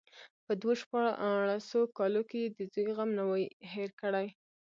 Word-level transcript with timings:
په 0.45 0.51
دو 0.61 0.71
شپاړسو 0.81 1.81
کالو 1.97 2.21
کې 2.29 2.37
يې 2.43 2.49
د 2.57 2.59
زوى 2.73 2.91
غم 2.97 3.09
نه 3.19 3.23
وي 3.29 3.45
هېر 3.71 3.89
کړى. 4.01 4.27